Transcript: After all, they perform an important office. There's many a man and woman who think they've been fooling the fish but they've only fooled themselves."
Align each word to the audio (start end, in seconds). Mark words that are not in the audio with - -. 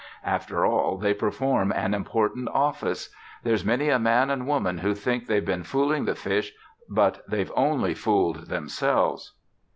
After 0.25 0.65
all, 0.65 0.97
they 0.97 1.13
perform 1.13 1.71
an 1.71 1.93
important 1.93 2.49
office. 2.55 3.13
There's 3.43 3.63
many 3.63 3.89
a 3.89 3.99
man 3.99 4.31
and 4.31 4.47
woman 4.47 4.79
who 4.79 4.95
think 4.95 5.27
they've 5.27 5.45
been 5.45 5.61
fooling 5.61 6.05
the 6.05 6.15
fish 6.15 6.53
but 6.89 7.21
they've 7.29 7.51
only 7.55 7.93
fooled 7.93 8.47
themselves." 8.47 9.33